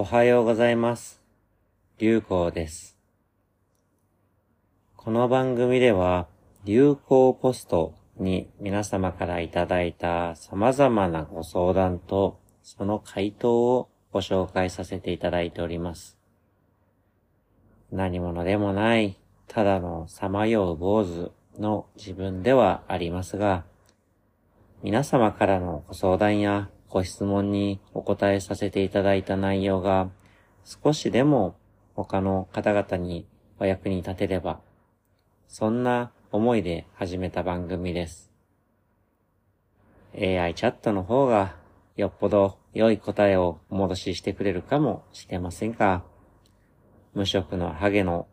[0.00, 1.20] おはようございます。
[1.98, 2.96] 流行です。
[4.94, 6.28] この番組では、
[6.64, 16.16] 流行ポストに皆様からいただいた様々なご相談と、その回答をご紹介させていただいております。
[17.90, 19.18] 何者でもない、
[19.48, 23.64] ただのさまよう坊主の自分ではありますが、
[24.80, 30.08] 皆様からのご相談やご質問にお答えさせていただいた内容が
[30.64, 31.56] 少しでも
[31.94, 33.26] 他の方々に
[33.58, 34.60] お役に立てれば、
[35.48, 38.30] そんな思いで始めた番組です。
[40.14, 41.56] AI チャットの方が
[41.96, 46.02] よっぽど良い答えをお戻ししてくれるかもしれませんが、
[47.14, 48.28] 無職のハゲの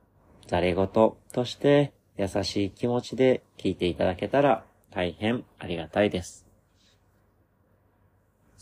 [0.48, 6.45] ざれ言として優しい気持ちで聞いていただけたら大変ありがたいです。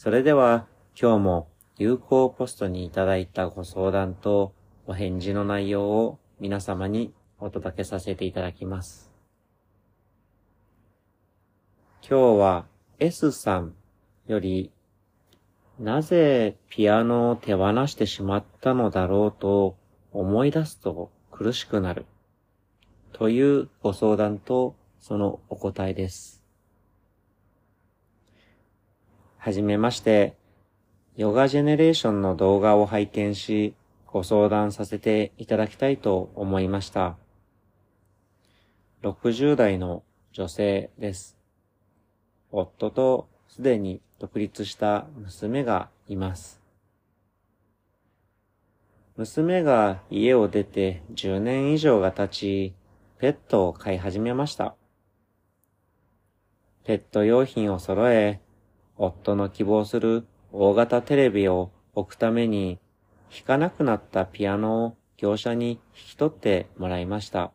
[0.04, 0.68] それでは
[1.02, 4.54] 今日も有効ポストにいただいたご相談と
[4.86, 9.14] お返事の内容を皆様にお届けさせていただきます。
[12.02, 12.66] 今日は
[13.00, 13.76] S さん
[14.28, 14.74] より
[15.80, 19.78] なぜピアノを手放してしまったのだろうと
[20.12, 22.06] 思い出すと苦しくなる
[23.14, 26.43] というご相談とそのお答えです。
[29.44, 30.38] はじめまして、
[31.18, 33.76] ヨガジェネレーションの動画を拝見し、
[34.08, 37.18] ご相談させていただきたいと思いました。
[39.02, 41.36] 60代の女性です。
[42.54, 46.62] 夫とすでに独立した娘がいます。
[49.18, 52.74] 娘が家を出て10年以上が経ち、
[53.20, 54.74] ペットを飼い始めました。
[56.86, 58.40] ペット用品を揃え、
[58.98, 62.80] 夫の希望する大型テレビを置くために
[63.32, 67.52] 弾かなくなったピアノを業者に引き取ってもらいました。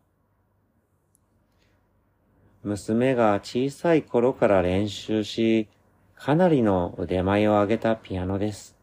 [2.64, 5.68] 娘が小さい頃から練習し、
[6.17, 8.77] かなりの腕前を上げたピアノです。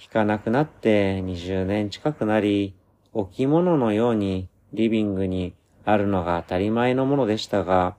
[0.00, 2.74] 弾かなくなって20年近くなり、
[3.12, 5.54] 置物のようにリビングに
[5.84, 7.96] あるのが当たり前のものでしたが、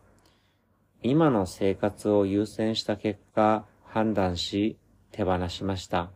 [1.02, 4.78] 今の生活を優先した結果、判断し、
[5.12, 6.12] 手放しました。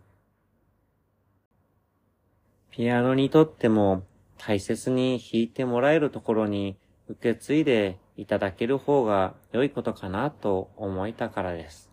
[2.72, 4.04] ピアノにとっても
[4.38, 11.90] 大切に弾いてもらえるところに受け継いでいただける方が良いことかなと思えたからです。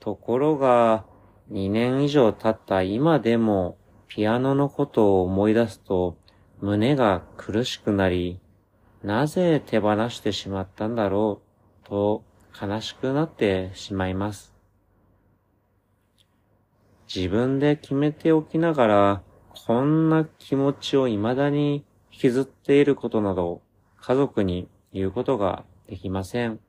[0.00, 1.04] ところが、
[1.52, 6.16] 2年以上経った今でもピアノのことを思い出すと
[6.60, 8.38] 胸が苦しくなり、
[9.02, 11.40] なぜ手放してしまったんだろ
[11.84, 12.22] うと
[12.60, 14.52] 悲しくなってしまいます。
[17.12, 19.22] 自分で決めておきながら、
[19.66, 23.62] こんな気持ちを未だに引きずっていることなど、
[24.00, 26.60] 家族に言うことができません。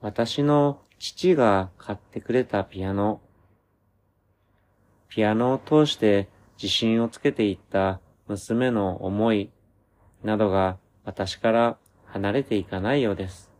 [0.00, 3.20] 私の父が買ってくれたピアノ、
[5.08, 6.28] ピアノを通して
[6.60, 9.50] 自信をつけていった娘の思い
[10.22, 13.50] などが私から離れていかないようです。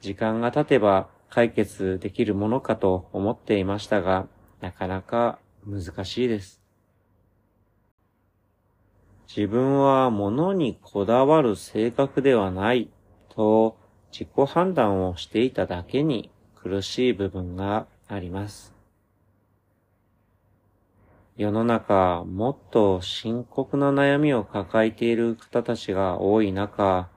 [0.00, 4.26] 時間が経てば解決できるものかと思っていましたが、
[4.60, 6.60] なかなか難しいです。
[9.34, 12.90] 自分は物にこだわる性格ではない
[13.28, 13.78] と
[14.10, 18.79] 自己判断をしていただけに苦しい部分があります。
[21.40, 27.08] 世の中、もっと深刻な悩みを抱えている方たちが多い中、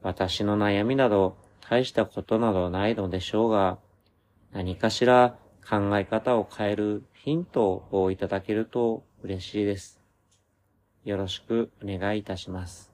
[0.00, 3.76] 私の悩みなど大したことなどないのでしょうが、
[4.50, 5.36] 何かしら
[5.68, 10.00] 考え方を変えるヒントをいただけると嬉しいです。
[11.04, 12.90] よろしくお願いいたします。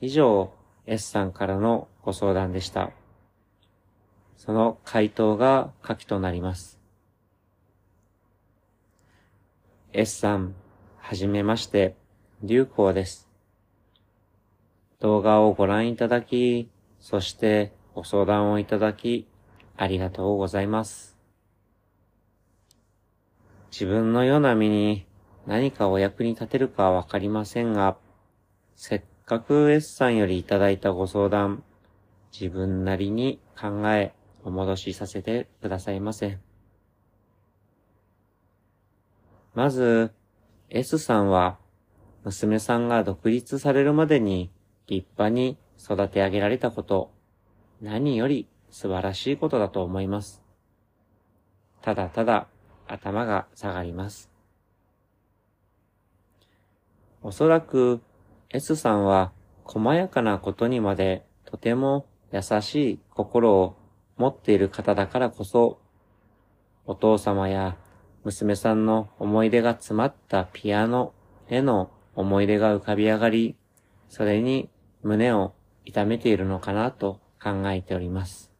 [0.00, 0.54] 以上、
[0.86, 2.90] S さんからのご相談でした。
[4.38, 6.77] その回答が下記となります。
[9.94, 10.54] S さん、
[10.98, 11.96] はじめまして、
[12.42, 13.26] 流行です。
[15.00, 16.68] 動画をご覧いただき、
[17.00, 19.26] そしてご相談をいただき、
[19.78, 21.16] ありがとうございます。
[23.70, 25.06] 自分のような身に
[25.46, 27.96] 何かお役に立てるかわかりませんが、
[28.76, 31.64] せっかく S さんよりいただいたご相談、
[32.30, 34.12] 自分なりに考え、
[34.44, 36.38] お戻しさせてくださいませ。
[39.58, 40.12] まず、
[40.70, 41.58] S さんは、
[42.22, 44.52] 娘さんが独立されるまでに
[44.86, 47.10] 立派に育て上げられたこと、
[47.82, 50.44] 何より素晴らしいことだと思います。
[51.82, 52.46] ただただ
[52.86, 54.30] 頭が下がります。
[57.24, 58.00] おそらく
[58.50, 59.32] S さんは
[59.64, 63.76] 細やかなことにまでとても優しい心を
[64.18, 65.80] 持っている方だからこそ、
[66.86, 67.76] お父様や
[68.24, 71.12] 娘さんの思い出が詰まったピアノ
[71.48, 73.56] への思い出が浮かび上がり、
[74.08, 74.68] それに
[75.02, 75.54] 胸を
[75.84, 78.52] 痛めているのかなと考えております。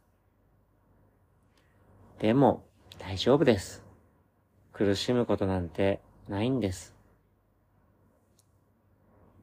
[2.19, 2.64] でも
[2.99, 3.84] 大丈夫です。
[4.72, 6.94] 苦しむことなんてないんです。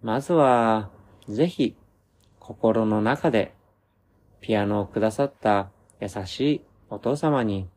[0.01, 0.91] まずは、
[1.27, 1.75] ぜひ、
[2.39, 3.53] 心の中で、
[4.39, 7.67] ピアノをくださった優しいお父様に、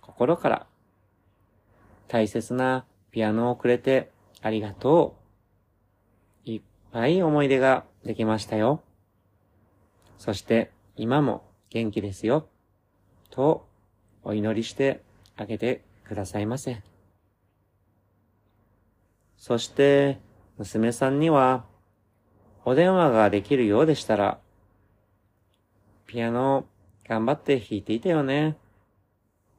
[0.00, 0.66] 心から、
[2.12, 4.10] 大切なピアノをくれて
[4.42, 5.16] ありがと
[6.46, 6.50] う。
[6.50, 8.82] いっぱい思い出ができましたよ。
[10.18, 12.48] そして、今も元気ですよ。
[13.30, 13.66] と、
[14.24, 15.00] お祈りして
[15.38, 16.82] あげてくださいませ。
[19.38, 20.20] そして、
[20.58, 21.64] 娘さんには、
[22.66, 24.38] お電話ができるようでしたら、
[26.06, 26.66] ピアノ
[27.08, 28.58] 頑張って弾いていたよね。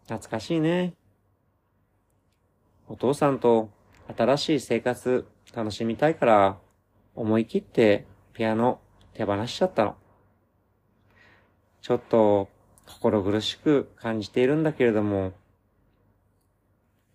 [0.04, 0.94] 懐かしいね。
[2.88, 3.70] お父さんと
[4.16, 6.58] 新しい生活楽しみたいから、
[7.16, 8.80] 思い切ってピアノ
[9.14, 9.96] 手放しちゃったの。
[11.82, 12.50] ちょっと
[12.86, 15.34] 心苦しく感じているんだけれども、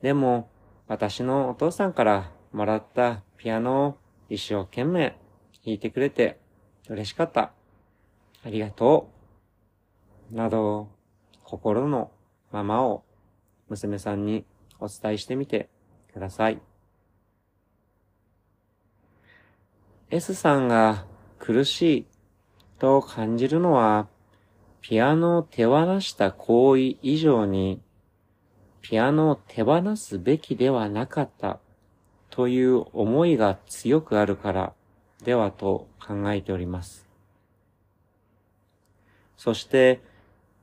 [0.03, 0.49] でも
[0.87, 3.99] 私のお父さんからもらったピアノを
[4.29, 5.17] 一生懸命
[5.65, 6.38] 弾いてくれて
[6.88, 7.53] 嬉しかった。
[8.44, 9.11] ありがと
[10.32, 10.35] う。
[10.35, 10.88] など、
[11.43, 12.11] 心の
[12.53, 13.03] ままを
[13.69, 14.44] 娘さんに
[14.80, 15.69] お伝えしてみて
[16.12, 16.60] ください。
[20.10, 21.04] S さんが
[21.38, 22.06] 苦しい
[22.78, 24.08] と感じるのは、
[24.80, 27.80] ピアノを手放した行為以上に、
[28.80, 31.58] ピアノを手放すべきではなかった
[32.31, 34.72] という思いが強くあるから
[35.24, 37.06] ではと考えております。
[39.36, 40.00] そして、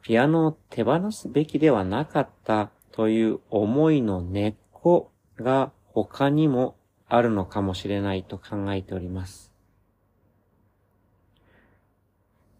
[0.02, 6.78] ピアノを手放すべきではなかったという思いの根っこが他にも
[7.10, 9.52] あるのかもしれないと考えております。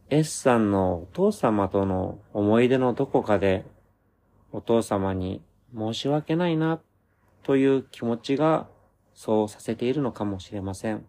[0.10, 3.66] S さんのお父様との思い出のどこかで
[4.52, 5.42] お父様に
[5.74, 6.82] 申し訳ないな
[7.44, 8.68] という気持ちが
[9.14, 11.06] そうさせているのかもしれません。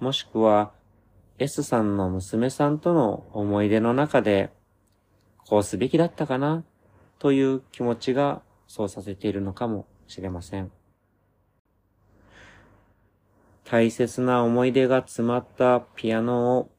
[0.00, 0.72] もしくは、
[1.38, 4.50] S さんの娘さんとの思い出の中で、
[5.46, 6.64] こうすべきだったかな、
[7.20, 10.72] という気持ちがそうさせているのかもしれません。
[13.64, 16.70] 大切な思い出が詰まったピアノを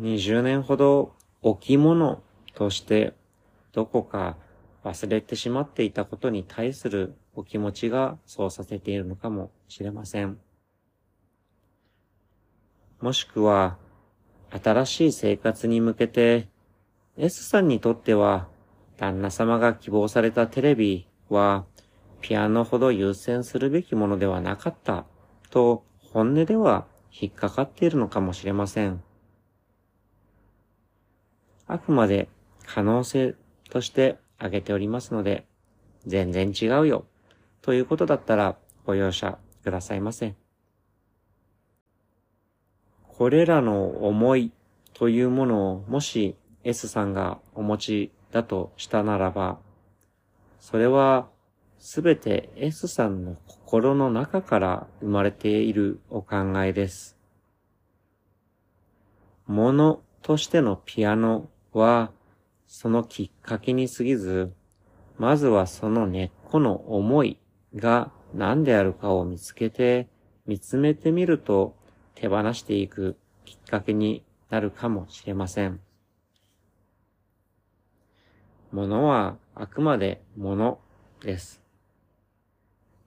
[0.00, 2.22] 20年ほど置物
[2.54, 3.12] として
[3.72, 4.38] どこか
[4.84, 10.38] 忘れてしまっていたことに対するお気持ちがそうさせているのかもしれません。
[13.00, 13.78] もしくは、
[14.50, 16.48] 新しい生活に向けて、
[17.16, 18.48] S さんにとっては、
[19.00, 21.64] 旦那様が希望されたテレビは、
[22.20, 25.06] ピアノほど優先するべきものではなかった、
[25.48, 29.02] と本音では引っかかっているのかもしれません。
[31.66, 32.28] あくまで
[32.66, 33.36] 可能性
[33.70, 35.46] として挙げておりますので、
[36.06, 37.06] 全然違うよ
[37.62, 40.34] ということだったらご容赦くださいませ。
[43.08, 44.52] これらの思い
[44.92, 49.58] というものをもし S さんがお持ちだとしたならば、
[50.58, 51.28] それは
[51.78, 57.16] すべて S さんの心の中から生まれているお考えです。
[59.46, 62.12] ものとしてのピアノは
[62.66, 64.52] そのきっかけに過ぎず、
[65.18, 67.38] まずはその根っこの思い
[67.74, 70.08] が何であるかを見つけて、
[70.46, 71.74] 見つめてみると
[72.14, 75.80] 手放していくきっかけになるかもしれません。
[78.72, 80.78] 物はあくまで物
[81.22, 81.60] です。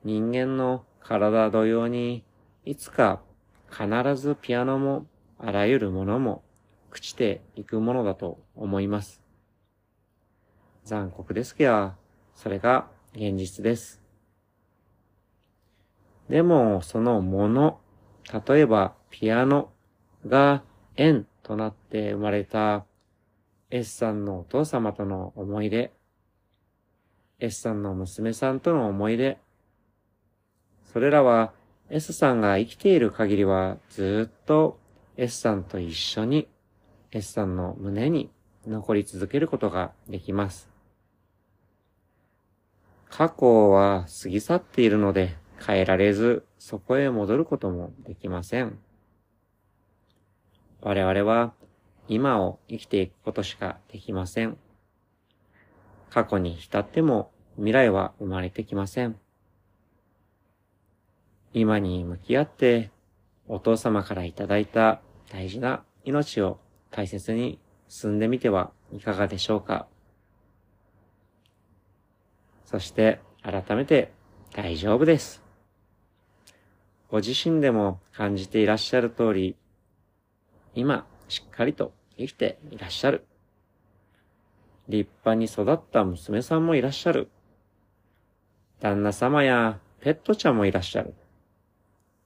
[0.03, 2.24] 人間の体同様に、
[2.65, 3.22] いつか
[3.70, 5.05] 必ずピアノも
[5.38, 6.43] あらゆるものも
[6.91, 9.22] 朽ちていくものだと思います。
[10.84, 11.93] 残酷ですけど、
[12.36, 14.01] それが現実です。
[16.29, 17.79] でも、そのもの、
[18.48, 19.70] 例えばピアノ
[20.27, 20.63] が
[20.96, 22.86] 縁となって生まれた
[23.75, 25.92] S さんのお父様との思い出、
[27.39, 29.39] S さんの娘さんとの思い出、
[30.92, 31.53] それらは
[31.89, 34.77] S さんが生きている限りはずっと
[35.18, 36.48] S さんと一緒に
[37.10, 38.30] S さんの胸に
[38.68, 40.70] 残り続けることができます。
[43.10, 48.77] 過去は過ぎ去っているので変えられずそこへ戻ることもできません。
[50.82, 51.53] 我々は
[52.07, 54.57] 今を生きていくことしかできません。
[56.10, 59.17] 過去に浸っても未来は生まれてきません。
[61.53, 62.91] 今に向き合って
[63.48, 66.60] お父様からいただいた大事な命を
[66.91, 69.88] 大切に進んでみてはいかがでしょうか。
[72.65, 74.12] そして改めて
[74.53, 75.43] 大丈夫です。
[77.10, 79.55] ご自身でも感じていらっしゃる通り、
[80.74, 83.25] 今しっかりと生きていらっしゃる。
[84.87, 87.29] 立派に育った娘さんもいらっしゃる。
[88.79, 91.15] 旦那様やペットちゃんもいらっしゃる。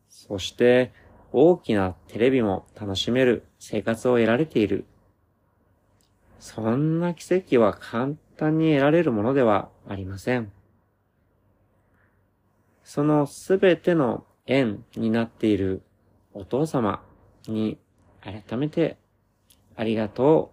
[0.10, 0.92] そして、
[1.32, 4.86] 大きなテレビも楽しめる生活を得られている。
[6.40, 10.52] そんな奇跡は簡単に得られるものではありません。
[12.84, 15.82] そのすべての縁になっている
[16.34, 17.02] お父様
[17.48, 17.78] に
[18.28, 18.98] 改めて
[19.78, 20.52] ありがと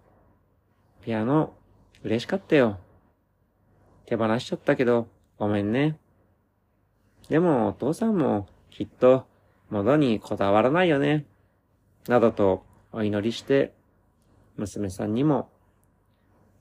[1.01, 1.05] う。
[1.05, 1.53] ピアノ
[2.03, 2.79] 嬉しかったよ。
[4.05, 5.97] 手放しちゃったけどごめんね。
[7.27, 9.25] でもお父さんもきっと
[9.69, 11.25] 物にこだわらないよね。
[12.07, 12.63] などと
[12.93, 13.73] お祈りして、
[14.55, 15.49] 娘さんにも、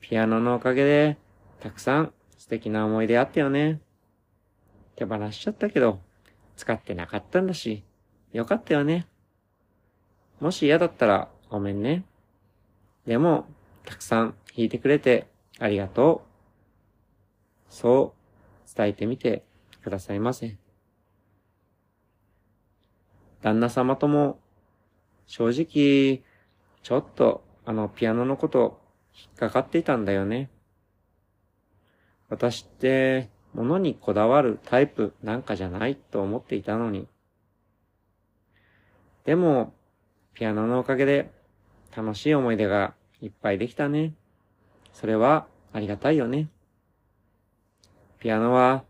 [0.01, 1.17] ピアノのおかげで、
[1.61, 3.81] たくさん素敵な思い出あったよね。
[4.97, 6.01] 手放しちゃったけど、
[6.57, 7.85] 使ってなかったんだし、
[8.33, 9.07] よかったよね。
[10.45, 12.05] もし嫌だったらごめんね。
[13.07, 13.47] でも、
[13.87, 15.27] たくさん弾いてくれて
[15.59, 16.23] ありがと
[17.71, 17.73] う。
[17.73, 18.15] そ
[18.67, 19.43] う伝えてみて
[19.83, 20.59] くださいませ。
[23.41, 24.39] 旦那様とも、
[25.27, 26.23] 正直、
[26.83, 28.83] ちょっとあのピアノのこと
[29.15, 30.51] 引っかかっていたんだよね。
[32.29, 37.09] 私って物にこだわるタイプなんかじゃないと思っていたのに。
[39.25, 39.73] でも、
[40.35, 41.31] ピアノのおかげで
[41.97, 44.15] 楽しい思い出がいっぱいできたね。
[44.93, 46.49] それはありがたいよね。
[48.19, 48.85] ピアノは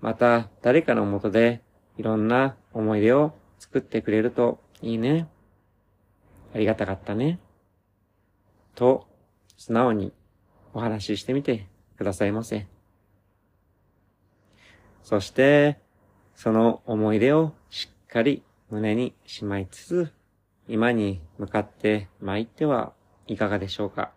[0.00, 1.62] また誰かのもとで
[1.96, 5.28] いろんな思い出を作ってくれるといいね。
[6.54, 7.38] ありがたかったね。
[8.74, 9.06] と、
[9.56, 10.12] 素直に
[10.72, 12.66] お話ししてみてくださいませ。
[15.02, 15.78] そして、
[16.34, 20.12] その思い出をしっかり胸にしまいつつ、
[20.68, 22.92] 今に向かって参っては
[23.26, 24.12] いかがでしょうか。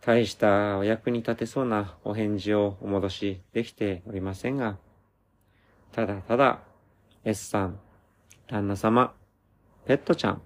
[0.00, 4.78] 大したお役に立てそうなお返事をお戻しできておりませんが、
[5.92, 6.58] ただただ、
[7.24, 7.78] S さん、
[8.48, 9.14] 旦那様、
[9.86, 10.42] ペットちゃん、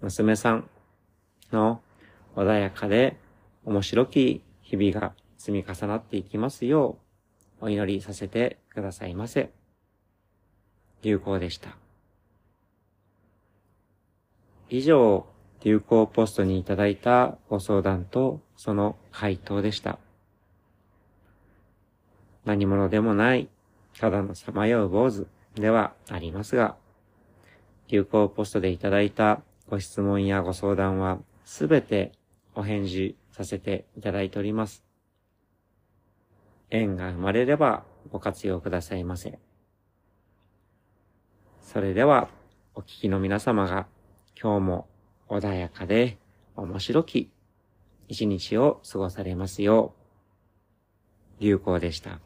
[0.00, 0.68] 娘さん
[1.52, 1.80] の
[2.34, 3.16] 穏やかで
[3.64, 6.98] 面白き日々が積み重なっていきますよ
[7.60, 9.52] う、お祈りさせてくださいませ。
[11.02, 11.89] 流行でした。
[14.70, 15.26] 以上、
[15.62, 19.98] 流行ポストにいただいたご相談とその回答でした。
[22.44, 23.48] 何者でもない
[23.98, 26.76] ただのさまよう坊主ではありますが、
[27.88, 32.12] 流行ポストでいただいたご質問やご相談はすべて
[32.54, 34.84] お返事させていただいております。
[36.70, 39.38] 縁が生まれればご活用くださいませ。
[41.60, 42.28] それでは、
[42.74, 43.86] お聞きの皆様が
[44.42, 44.88] 今日も
[45.28, 46.16] 穏やかで
[46.56, 47.30] 面白き
[48.08, 49.92] 一日を過ごされますよ
[51.38, 52.20] う、流行でした。